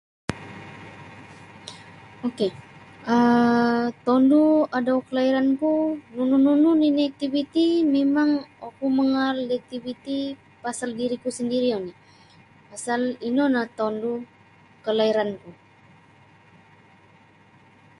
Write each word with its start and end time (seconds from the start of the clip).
Ok 2.27 2.39
um 3.15 3.83
tondu' 4.05 4.67
adau 4.77 4.99
kalairanku 5.07 5.71
nunu-nunu 6.15 6.69
nini' 6.81 7.07
iktiviti 7.11 7.65
mimang 7.93 8.31
oku 8.67 8.85
mangaal 8.97 9.37
da 9.49 9.53
iktiviti 9.61 10.17
pasal 10.63 10.89
diriku 10.99 11.29
sendiri 11.37 11.69
oni' 11.79 11.99
pasal 12.69 13.01
ino 13.29 13.43
no 13.53 13.61
tondu 13.77 14.13
kalairanku. 14.85 15.49